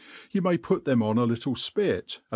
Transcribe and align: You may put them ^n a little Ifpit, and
You 0.31 0.41
may 0.41 0.57
put 0.57 0.85
them 0.85 1.01
^n 1.01 1.19
a 1.19 1.25
little 1.25 1.53
Ifpit, 1.53 2.01
and 2.17 2.23